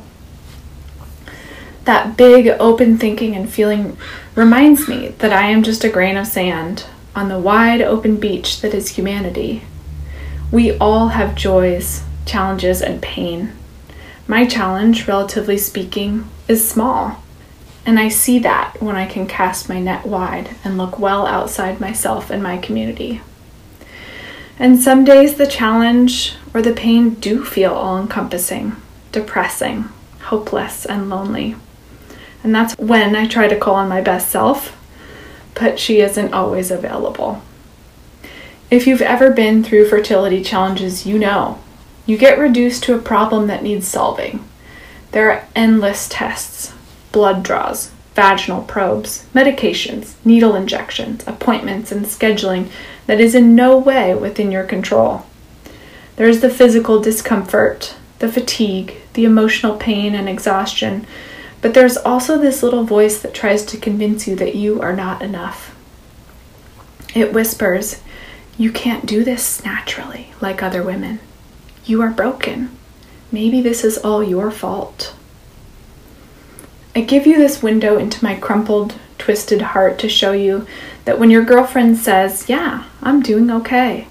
that 1.85 2.15
big 2.15 2.47
open 2.59 2.97
thinking 2.97 3.35
and 3.35 3.49
feeling 3.49 3.97
reminds 4.35 4.87
me 4.87 5.09
that 5.19 5.33
I 5.33 5.47
am 5.47 5.63
just 5.63 5.83
a 5.83 5.89
grain 5.89 6.17
of 6.17 6.27
sand 6.27 6.85
on 7.15 7.29
the 7.29 7.39
wide 7.39 7.81
open 7.81 8.17
beach 8.17 8.61
that 8.61 8.73
is 8.73 8.89
humanity. 8.89 9.63
We 10.51 10.77
all 10.77 11.09
have 11.09 11.35
joys, 11.35 12.03
challenges, 12.25 12.81
and 12.81 13.01
pain. 13.01 13.53
My 14.27 14.45
challenge, 14.45 15.07
relatively 15.07 15.57
speaking, 15.57 16.29
is 16.47 16.67
small, 16.67 17.21
and 17.85 17.99
I 17.99 18.07
see 18.07 18.39
that 18.39 18.81
when 18.81 18.95
I 18.95 19.05
can 19.05 19.27
cast 19.27 19.67
my 19.67 19.79
net 19.79 20.05
wide 20.05 20.55
and 20.63 20.77
look 20.77 20.97
well 20.97 21.27
outside 21.27 21.81
myself 21.81 22.29
and 22.29 22.41
my 22.41 22.57
community. 22.57 23.21
And 24.57 24.79
some 24.79 25.03
days 25.03 25.35
the 25.35 25.47
challenge 25.47 26.35
or 26.53 26.61
the 26.61 26.73
pain 26.73 27.15
do 27.15 27.43
feel 27.43 27.73
all 27.73 27.99
encompassing, 27.99 28.75
depressing, 29.11 29.89
hopeless, 30.21 30.85
and 30.85 31.09
lonely. 31.09 31.55
And 32.43 32.53
that's 32.53 32.77
when 32.77 33.15
I 33.15 33.27
try 33.27 33.47
to 33.47 33.57
call 33.57 33.75
on 33.75 33.87
my 33.87 34.01
best 34.01 34.29
self, 34.29 34.77
but 35.55 35.79
she 35.79 36.01
isn't 36.01 36.33
always 36.33 36.71
available. 36.71 37.41
If 38.69 38.85
you've 38.87 39.01
ever 39.01 39.31
been 39.31 39.63
through 39.63 39.87
fertility 39.87 40.43
challenges, 40.43 41.05
you 41.05 41.17
know 41.17 41.59
you 42.05 42.17
get 42.17 42.37
reduced 42.37 42.83
to 42.83 42.95
a 42.95 43.01
problem 43.01 43.47
that 43.47 43.63
needs 43.63 43.87
solving. 43.87 44.43
There 45.11 45.31
are 45.31 45.47
endless 45.55 46.09
tests, 46.09 46.73
blood 47.11 47.43
draws, 47.43 47.91
vaginal 48.13 48.63
probes, 48.63 49.25
medications, 49.33 50.15
needle 50.25 50.55
injections, 50.55 51.23
appointments, 51.25 51.91
and 51.91 52.05
scheduling 52.05 52.69
that 53.07 53.21
is 53.21 53.35
in 53.35 53.55
no 53.55 53.77
way 53.77 54.13
within 54.13 54.51
your 54.51 54.65
control. 54.65 55.25
There's 56.17 56.41
the 56.41 56.49
physical 56.49 56.99
discomfort, 56.99 57.95
the 58.19 58.31
fatigue, 58.31 58.97
the 59.13 59.25
emotional 59.25 59.77
pain 59.77 60.13
and 60.13 60.27
exhaustion 60.27 61.07
but 61.63 61.73
there's 61.73 61.95
also 61.95 62.37
this 62.37 62.61
little 62.61 62.83
voice 62.83 63.21
that 63.21 63.33
tries 63.33 63.63
to 63.63 63.77
convince 63.77 64.27
you 64.27 64.35
that 64.35 64.53
you 64.53 64.81
are 64.81 64.93
not 64.93 65.21
enough. 65.21 65.73
It 67.15 67.31
whispers, 67.31 68.01
You 68.57 68.69
can't 68.69 69.05
do 69.05 69.23
this 69.23 69.63
naturally 69.63 70.33
like 70.41 70.61
other 70.61 70.83
women. 70.83 71.21
You 71.85 72.01
are 72.01 72.09
broken. 72.09 72.69
Maybe 73.31 73.61
this 73.61 73.85
is 73.85 73.97
all 73.97 74.21
your 74.21 74.51
fault. 74.51 75.15
I 76.93 76.99
give 76.99 77.25
you 77.25 77.37
this 77.37 77.63
window 77.63 77.97
into 77.97 78.21
my 78.21 78.35
crumpled, 78.35 78.95
twisted 79.17 79.61
heart 79.61 79.97
to 79.99 80.09
show 80.09 80.33
you 80.33 80.67
that 81.05 81.17
when 81.17 81.31
your 81.31 81.45
girlfriend 81.45 81.97
says, 81.97 82.49
Yeah, 82.49 82.83
I'm 83.01 83.21
doing 83.21 83.49
okay, 83.49 84.09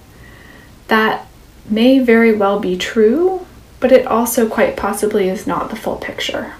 that 0.88 1.26
may 1.68 1.98
very 1.98 2.34
well 2.34 2.58
be 2.58 2.78
true, 2.78 3.46
but 3.78 3.92
it 3.92 4.06
also 4.06 4.48
quite 4.48 4.74
possibly 4.74 5.28
is 5.28 5.46
not 5.46 5.68
the 5.68 5.76
full 5.76 5.96
picture. 5.96 6.54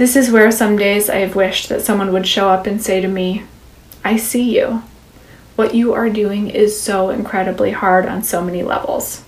This 0.00 0.16
is 0.16 0.30
where 0.30 0.50
some 0.50 0.78
days 0.78 1.10
I 1.10 1.16
have 1.16 1.36
wished 1.36 1.68
that 1.68 1.82
someone 1.82 2.10
would 2.10 2.26
show 2.26 2.48
up 2.48 2.66
and 2.66 2.80
say 2.80 3.02
to 3.02 3.06
me, 3.06 3.42
I 4.02 4.16
see 4.16 4.56
you. 4.58 4.82
What 5.56 5.74
you 5.74 5.92
are 5.92 6.08
doing 6.08 6.48
is 6.48 6.80
so 6.80 7.10
incredibly 7.10 7.72
hard 7.72 8.06
on 8.06 8.22
so 8.22 8.42
many 8.42 8.62
levels. 8.62 9.22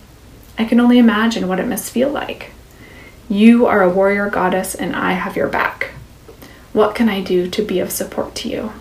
I 0.56 0.64
can 0.64 0.80
only 0.80 0.96
imagine 0.96 1.46
what 1.46 1.60
it 1.60 1.68
must 1.68 1.92
feel 1.92 2.08
like. 2.08 2.52
You 3.28 3.66
are 3.66 3.82
a 3.82 3.90
warrior 3.90 4.30
goddess, 4.30 4.74
and 4.74 4.96
I 4.96 5.12
have 5.12 5.36
your 5.36 5.48
back. 5.48 5.90
What 6.72 6.94
can 6.94 7.10
I 7.10 7.20
do 7.20 7.50
to 7.50 7.62
be 7.62 7.78
of 7.78 7.90
support 7.90 8.34
to 8.36 8.48
you? 8.48 8.72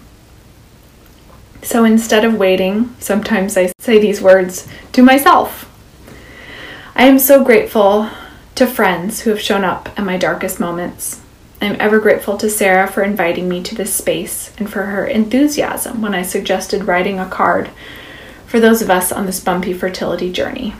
So 1.61 1.83
instead 1.83 2.23
of 2.23 2.35
waiting, 2.35 2.95
sometimes 2.99 3.57
I 3.57 3.73
say 3.79 3.99
these 3.99 4.21
words 4.21 4.65
to 4.93 5.03
myself. 5.03 5.69
I 6.95 7.03
am 7.03 7.19
so 7.19 7.43
grateful 7.43 8.09
to 8.55 8.65
friends 8.65 9.19
who 9.19 9.29
have 9.31 9.41
shown 9.41 9.65
up 9.65 9.89
at 9.99 10.05
my 10.05 10.15
darkest 10.15 10.57
moments. 10.57 11.19
I'm 11.63 11.79
ever 11.79 11.99
grateful 11.99 12.37
to 12.37 12.49
Sarah 12.49 12.87
for 12.87 13.03
inviting 13.03 13.47
me 13.47 13.61
to 13.61 13.75
this 13.75 13.93
space 13.93 14.51
and 14.57 14.67
for 14.67 14.87
her 14.87 15.05
enthusiasm 15.05 16.01
when 16.01 16.15
I 16.15 16.23
suggested 16.23 16.85
writing 16.85 17.19
a 17.19 17.29
card 17.29 17.69
for 18.47 18.59
those 18.59 18.81
of 18.81 18.89
us 18.89 19.11
on 19.11 19.27
this 19.27 19.39
bumpy 19.39 19.71
fertility 19.71 20.31
journey. 20.31 20.73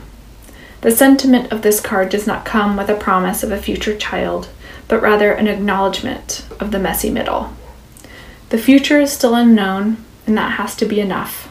The 0.80 0.90
sentiment 0.90 1.52
of 1.52 1.62
this 1.62 1.80
card 1.80 2.08
does 2.08 2.26
not 2.26 2.44
come 2.44 2.76
with 2.76 2.90
a 2.90 2.96
promise 2.96 3.44
of 3.44 3.52
a 3.52 3.62
future 3.62 3.96
child, 3.96 4.48
but 4.88 5.00
rather 5.00 5.30
an 5.30 5.46
acknowledgement 5.46 6.44
of 6.58 6.72
the 6.72 6.80
messy 6.80 7.10
middle. 7.10 7.52
The 8.48 8.58
future 8.58 9.00
is 9.00 9.12
still 9.12 9.36
unknown, 9.36 10.04
and 10.26 10.36
that 10.36 10.58
has 10.58 10.74
to 10.76 10.84
be 10.84 11.00
enough. 11.00 11.48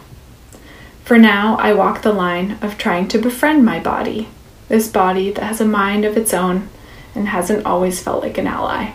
For 1.06 1.18
now, 1.18 1.56
I 1.56 1.74
walk 1.74 2.02
the 2.02 2.12
line 2.12 2.58
of 2.62 2.78
trying 2.78 3.08
to 3.08 3.18
befriend 3.18 3.64
my 3.64 3.80
body, 3.80 4.28
this 4.68 4.90
body 4.90 5.32
that 5.32 5.46
has 5.46 5.62
a 5.62 5.66
mind 5.66 6.04
of 6.04 6.18
its 6.18 6.34
own 6.34 6.68
and 7.16 7.30
hasn't 7.30 7.66
always 7.66 8.04
felt 8.04 8.24
like 8.24 8.38
an 8.38 8.48
ally. 8.48 8.92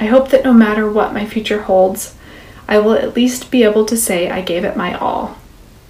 I 0.00 0.06
hope 0.06 0.30
that 0.30 0.44
no 0.44 0.52
matter 0.52 0.90
what 0.90 1.12
my 1.12 1.26
future 1.26 1.62
holds, 1.62 2.14
I 2.68 2.78
will 2.78 2.92
at 2.92 3.16
least 3.16 3.50
be 3.50 3.62
able 3.62 3.84
to 3.86 3.96
say 3.96 4.30
I 4.30 4.42
gave 4.42 4.64
it 4.64 4.76
my 4.76 4.94
all. 4.94 5.38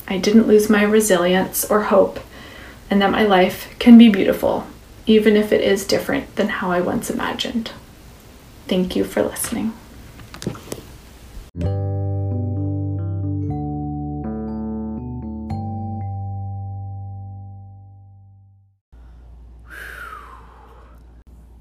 I 0.06 0.18
didn't 0.18 0.46
lose 0.46 0.70
my 0.70 0.82
resilience 0.82 1.64
or 1.64 1.84
hope 1.84 2.20
and 2.90 3.02
that 3.02 3.10
my 3.10 3.22
life 3.22 3.74
can 3.78 3.98
be 3.98 4.08
beautiful, 4.08 4.66
even 5.06 5.36
if 5.36 5.52
it 5.52 5.60
is 5.60 5.86
different 5.86 6.36
than 6.36 6.48
how 6.48 6.70
I 6.70 6.80
once 6.80 7.10
imagined. 7.10 7.72
Thank 8.66 8.96
you 8.96 9.04
for 9.04 9.22
listening. 9.22 9.72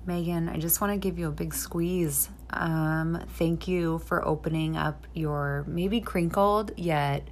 Megan, 0.08 0.48
I 0.48 0.58
just 0.58 0.80
want 0.80 0.94
to 0.94 0.98
give 0.98 1.20
you 1.20 1.28
a 1.28 1.32
big 1.32 1.54
squeeze. 1.54 2.30
Um, 2.50 3.26
thank 3.34 3.68
you 3.68 4.00
for 4.00 4.26
opening 4.26 4.78
up 4.78 5.06
your 5.14 5.66
maybe 5.68 6.00
crinkled 6.00 6.72
yet 6.78 7.28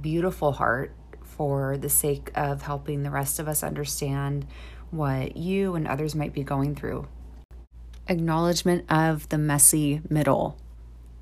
beautiful 0.00 0.52
heart 0.52 0.94
for 1.24 1.76
the 1.76 1.88
sake 1.88 2.30
of 2.36 2.62
helping 2.62 3.02
the 3.02 3.10
rest 3.10 3.40
of 3.40 3.48
us 3.48 3.64
understand 3.64 4.46
what 4.92 5.36
you 5.36 5.74
and 5.74 5.88
others 5.88 6.14
might 6.14 6.32
be 6.32 6.44
going 6.44 6.76
through. 6.76 7.08
Acknowledgement 8.06 8.84
of 8.88 9.28
the 9.30 9.38
messy 9.38 10.00
middle. 10.08 10.56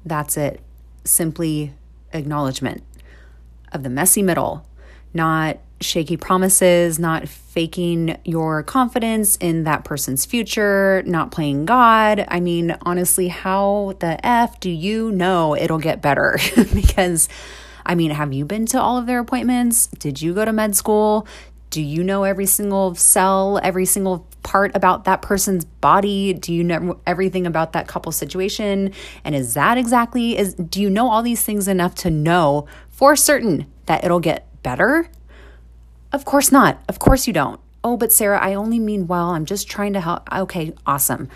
That's 0.04 0.36
it. 0.36 0.60
Simply 1.04 1.72
acknowledgement 2.12 2.82
of 3.72 3.84
the 3.84 3.90
messy 3.90 4.22
middle, 4.22 4.66
not 5.14 5.58
shaky 5.80 6.16
promises, 6.16 6.98
not 6.98 7.28
faking 7.28 8.18
your 8.24 8.62
confidence 8.62 9.36
in 9.36 9.64
that 9.64 9.84
person's 9.84 10.24
future, 10.24 11.02
not 11.06 11.30
playing 11.30 11.66
God. 11.66 12.24
I 12.28 12.40
mean, 12.40 12.76
honestly, 12.82 13.28
how 13.28 13.94
the 14.00 14.24
F 14.26 14.60
do 14.60 14.70
you 14.70 15.12
know 15.12 15.56
it'll 15.56 15.78
get 15.78 16.02
better? 16.02 16.38
because 16.74 17.28
I 17.86 17.94
mean, 17.94 18.10
have 18.10 18.32
you 18.32 18.44
been 18.44 18.66
to 18.66 18.80
all 18.80 18.96
of 18.96 19.06
their 19.06 19.18
appointments? 19.18 19.88
Did 19.98 20.20
you 20.22 20.34
go 20.34 20.44
to 20.44 20.52
med 20.52 20.74
school? 20.74 21.26
Do 21.70 21.82
you 21.82 22.04
know 22.04 22.22
every 22.22 22.46
single 22.46 22.94
cell, 22.94 23.58
every 23.62 23.84
single 23.84 24.26
part 24.42 24.76
about 24.76 25.04
that 25.04 25.22
person's 25.22 25.64
body? 25.64 26.32
Do 26.32 26.54
you 26.54 26.62
know 26.62 27.00
everything 27.06 27.46
about 27.46 27.72
that 27.72 27.88
couple 27.88 28.12
situation? 28.12 28.92
And 29.24 29.34
is 29.34 29.54
that 29.54 29.76
exactly 29.76 30.38
is 30.38 30.54
do 30.54 30.80
you 30.80 30.88
know 30.88 31.10
all 31.10 31.22
these 31.22 31.42
things 31.42 31.66
enough 31.66 31.94
to 31.96 32.10
know 32.10 32.66
for 32.90 33.16
certain 33.16 33.66
that 33.86 34.04
it'll 34.04 34.20
get 34.20 34.46
better? 34.62 35.10
Of 36.14 36.24
course 36.24 36.52
not. 36.52 36.80
Of 36.88 37.00
course 37.00 37.26
you 37.26 37.32
don't. 37.32 37.58
Oh, 37.82 37.96
but 37.96 38.12
Sarah, 38.12 38.38
I 38.38 38.54
only 38.54 38.78
mean 38.78 39.08
well. 39.08 39.30
I'm 39.30 39.44
just 39.44 39.68
trying 39.68 39.94
to 39.94 40.00
help. 40.00 40.32
Okay, 40.32 40.72
awesome. 40.86 41.28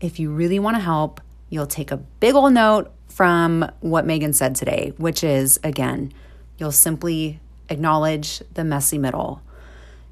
If 0.00 0.18
you 0.18 0.32
really 0.32 0.58
want 0.58 0.74
to 0.74 0.80
help, 0.80 1.20
you'll 1.50 1.66
take 1.66 1.90
a 1.90 1.98
big 1.98 2.34
old 2.34 2.54
note 2.54 2.90
from 3.08 3.70
what 3.80 4.06
Megan 4.06 4.32
said 4.32 4.54
today, 4.54 4.94
which 4.96 5.22
is 5.22 5.60
again, 5.62 6.14
you'll 6.56 6.72
simply 6.72 7.40
acknowledge 7.68 8.42
the 8.54 8.64
messy 8.64 8.96
middle. 8.96 9.42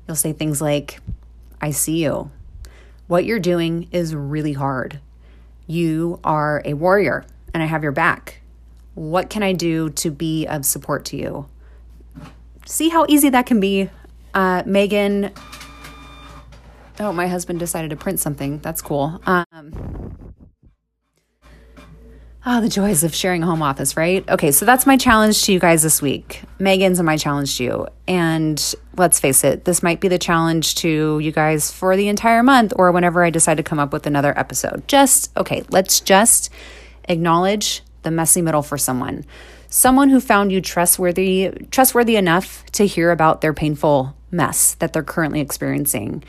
You'll 0.07 0.17
say 0.17 0.35
things 0.35 0.61
like, 0.61 1.01
I 1.63 1.71
see 1.71 2.03
you. 2.03 2.31
What 3.07 3.25
you're 3.25 3.39
doing 3.41 3.89
is 3.91 4.15
really 4.15 4.53
hard. 4.53 5.01
You 5.67 6.21
are 6.25 6.61
a 6.67 6.75
warrior 6.75 7.25
and 7.55 7.63
I 7.63 7.67
have 7.67 7.83
your 7.83 7.93
back. 7.93 8.43
What 8.93 9.31
can 9.31 9.43
I 9.43 9.55
do 9.55 9.89
to 9.89 10.11
be 10.11 10.47
of 10.47 10.67
support 10.67 11.07
to 11.07 11.17
you? 11.17 11.49
See 12.67 12.91
how 12.91 13.07
easy 13.09 13.31
that 13.31 13.47
can 13.47 13.61
be. 13.61 13.89
Uh, 14.35 14.63
Megan, 14.67 15.33
oh, 17.01 17.13
my 17.13 17.27
husband 17.27 17.59
decided 17.59 17.91
to 17.91 17.97
print 17.97 18.21
something. 18.21 18.59
That's 18.59 18.81
cool. 18.83 19.21
Um, 19.27 20.15
oh, 22.47 22.61
the 22.61 22.69
joys 22.69 23.03
of 23.05 23.15
sharing 23.15 23.43
a 23.43 23.47
home 23.47 23.63
office, 23.63 23.97
right? 23.97 24.29
Okay, 24.29 24.53
so 24.53 24.65
that's 24.65 24.87
my 24.87 24.97
challenge 24.97 25.43
to 25.45 25.53
you 25.53 25.59
guys 25.59 25.83
this 25.83 26.01
week. 26.01 26.43
Megan's 26.59 26.99
and 26.99 27.07
my 27.07 27.17
challenge 27.17 27.57
to 27.59 27.65
you. 27.65 27.87
And 28.07 28.75
let's 28.97 29.19
face 29.19 29.45
it, 29.45 29.65
this 29.65 29.83
might 29.83 30.01
be 30.01 30.09
the 30.09 30.19
challenge 30.19 30.77
to 30.77 31.19
you 31.19 31.33
guys 31.33 31.73
for 31.73 31.97
the 31.97 32.09
entire 32.09 32.43
month 32.43 32.73
or 32.77 32.93
whenever 32.93 33.25
I 33.25 33.31
decide 33.31 33.57
to 33.57 33.63
come 33.63 33.79
up 33.79 33.93
with 33.93 34.07
another 34.07 34.39
episode. 34.39 34.87
Just, 34.87 35.37
okay, 35.37 35.65
let's 35.71 36.01
just 36.01 36.51
acknowledge 37.05 37.83
the 38.03 38.11
messy 38.11 38.43
middle 38.43 38.63
for 38.63 38.79
someone. 38.79 39.25
Someone 39.69 40.09
who 40.09 40.21
found 40.21 40.51
you 40.51 40.61
trustworthy, 40.61 41.51
trustworthy 41.71 42.17
enough 42.17 42.65
to 42.73 42.87
hear 42.87 43.11
about 43.13 43.41
their 43.41 43.55
painful 43.55 44.17
mess 44.31 44.75
that 44.75 44.93
they're 44.93 45.03
currently 45.03 45.41
experiencing. 45.41 46.25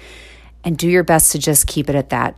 And 0.64 0.78
do 0.78 0.88
your 0.88 1.04
best 1.04 1.32
to 1.32 1.40
just 1.40 1.66
keep 1.68 1.90
it 1.90 1.96
at 1.96 2.10
that 2.10 2.38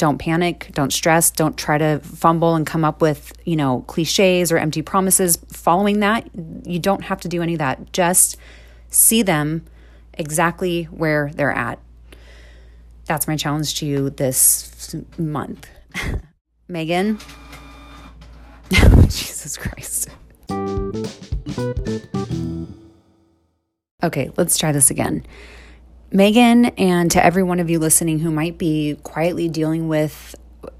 don't 0.00 0.16
panic, 0.16 0.70
don't 0.72 0.94
stress, 0.94 1.30
don't 1.30 1.58
try 1.58 1.76
to 1.76 1.98
fumble 1.98 2.54
and 2.54 2.66
come 2.66 2.86
up 2.86 3.02
with, 3.02 3.34
you 3.44 3.54
know, 3.54 3.84
cliches 3.86 4.50
or 4.50 4.56
empty 4.56 4.80
promises. 4.80 5.38
Following 5.52 6.00
that, 6.00 6.26
you 6.64 6.78
don't 6.78 7.04
have 7.04 7.20
to 7.20 7.28
do 7.28 7.42
any 7.42 7.52
of 7.52 7.58
that. 7.58 7.92
Just 7.92 8.38
see 8.88 9.22
them 9.22 9.66
exactly 10.14 10.84
where 10.84 11.30
they're 11.34 11.52
at. 11.52 11.78
That's 13.04 13.28
my 13.28 13.36
challenge 13.36 13.74
to 13.80 13.86
you 13.86 14.08
this 14.08 14.96
month. 15.18 15.68
Megan, 16.68 17.18
Jesus 19.02 19.58
Christ. 19.58 20.08
Okay, 24.02 24.30
let's 24.36 24.56
try 24.56 24.72
this 24.72 24.90
again. 24.90 25.26
Megan, 26.12 26.66
and 26.66 27.10
to 27.10 27.24
every 27.24 27.42
one 27.42 27.60
of 27.60 27.70
you 27.70 27.78
listening 27.78 28.18
who 28.18 28.30
might 28.30 28.58
be 28.58 28.96
quietly 29.02 29.48
dealing 29.48 29.88
with, 29.88 30.34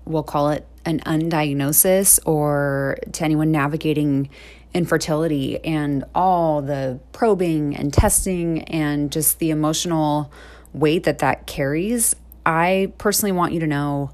we'll 0.05 0.23
call 0.23 0.51
it 0.51 0.67
an 0.85 1.01
undiagnosis, 1.01 2.19
or 2.27 2.99
to 3.13 3.25
anyone 3.25 3.53
navigating 3.53 4.31
infertility 4.73 5.63
and 5.65 6.05
all 6.15 6.63
the 6.63 6.99
probing 7.13 7.77
and 7.77 7.93
testing 7.93 8.63
and 8.65 9.13
just 9.13 9.39
the 9.39 9.51
emotional 9.51 10.33
weight 10.73 11.05
that 11.05 11.19
that 11.19 11.47
carries, 11.47 12.17
I 12.47 12.93
personally 12.99 13.33
want 13.33 13.53
you 13.53 13.61
to 13.61 13.67
know 13.67 14.13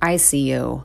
I 0.00 0.18
see 0.18 0.48
you. 0.50 0.84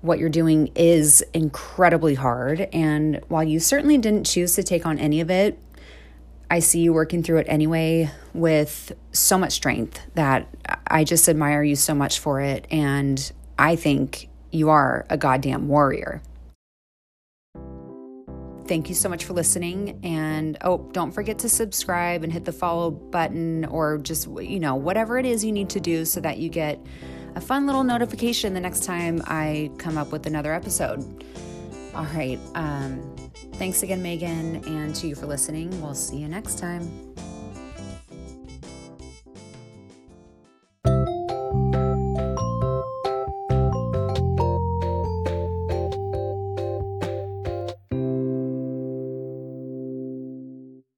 What 0.00 0.18
you're 0.18 0.28
doing 0.28 0.70
is 0.74 1.22
incredibly 1.34 2.14
hard. 2.14 2.68
And 2.72 3.20
while 3.28 3.44
you 3.44 3.60
certainly 3.60 3.98
didn't 3.98 4.24
choose 4.24 4.54
to 4.54 4.62
take 4.62 4.86
on 4.86 4.98
any 4.98 5.20
of 5.20 5.30
it, 5.30 5.58
I 6.50 6.60
see 6.60 6.80
you 6.80 6.92
working 6.92 7.22
through 7.22 7.38
it 7.38 7.46
anyway 7.48 8.10
with 8.32 8.92
so 9.12 9.36
much 9.36 9.52
strength 9.52 10.00
that 10.14 10.48
I 10.86 11.04
just 11.04 11.28
admire 11.28 11.62
you 11.62 11.76
so 11.76 11.94
much 11.94 12.20
for 12.20 12.40
it. 12.40 12.66
And 12.70 13.30
I 13.58 13.76
think 13.76 14.28
you 14.50 14.70
are 14.70 15.04
a 15.10 15.18
goddamn 15.18 15.68
warrior. 15.68 16.22
Thank 18.66 18.88
you 18.88 18.94
so 18.94 19.08
much 19.08 19.24
for 19.24 19.32
listening. 19.32 19.98
And 20.02 20.58
oh, 20.62 20.88
don't 20.92 21.12
forget 21.12 21.38
to 21.40 21.48
subscribe 21.48 22.22
and 22.22 22.32
hit 22.32 22.44
the 22.44 22.52
follow 22.52 22.90
button 22.90 23.64
or 23.66 23.98
just, 23.98 24.28
you 24.28 24.60
know, 24.60 24.74
whatever 24.74 25.18
it 25.18 25.26
is 25.26 25.44
you 25.44 25.52
need 25.52 25.70
to 25.70 25.80
do 25.80 26.04
so 26.04 26.20
that 26.20 26.38
you 26.38 26.48
get 26.48 26.78
a 27.34 27.40
fun 27.40 27.66
little 27.66 27.84
notification 27.84 28.54
the 28.54 28.60
next 28.60 28.84
time 28.84 29.22
I 29.26 29.70
come 29.78 29.96
up 29.96 30.12
with 30.12 30.26
another 30.26 30.52
episode. 30.52 31.24
All 31.94 32.04
right. 32.06 32.38
Um, 32.54 33.16
thanks 33.58 33.82
again, 33.82 34.02
Megan, 34.02 34.64
and 34.66 34.94
to 34.94 35.08
you 35.08 35.14
for 35.14 35.26
listening. 35.26 35.68
We'll 35.82 35.94
see 35.94 36.18
you 36.18 36.28
next 36.28 36.58
time. 36.58 37.07